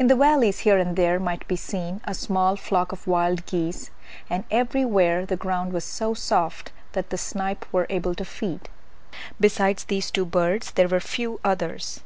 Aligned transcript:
In 0.00 0.08
the 0.08 0.16
valleys 0.16 0.58
here 0.66 0.78
and 0.78 0.96
there 0.96 1.20
might 1.20 1.46
be 1.46 1.54
seen 1.54 2.00
a 2.06 2.12
small 2.12 2.56
flock 2.56 2.90
of 2.90 3.06
wild 3.06 3.46
geese, 3.46 3.90
and 4.28 4.42
everywhere 4.50 5.24
the 5.24 5.36
ground 5.36 5.72
was 5.72 5.84
so 5.84 6.12
soft 6.12 6.72
that 6.90 7.10
the 7.10 7.16
snipe 7.16 7.64
were 7.72 7.86
able 7.88 8.16
to 8.16 8.24
feed. 8.24 8.68
Besides 9.38 9.84
these 9.84 10.10
two 10.10 10.24
birds 10.24 10.72
there 10.72 10.88
were 10.88 10.98
few 10.98 11.38
others. 11.44 12.00